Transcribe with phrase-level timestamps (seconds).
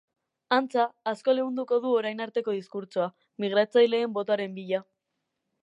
[0.55, 3.07] Antza, asko leunduko du orain arteko diskurtsoa,
[3.45, 4.81] migratzaileen botoaren bila.